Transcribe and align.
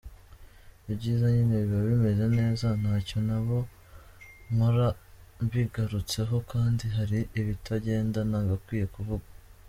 Ibyiza 0.91 1.25
nyine 1.35 1.55
biba 1.63 1.79
bimeze 1.89 2.25
neza 2.39 2.67
ntacyo 2.81 3.17
naba 3.27 3.57
nkora 4.53 4.87
mbigarutseho 5.43 6.35
kandi 6.51 6.85
hari 6.95 7.19
ibitagenda 7.39 8.19
nagakwiye 8.29 8.85
kuvuga”. 8.95 9.25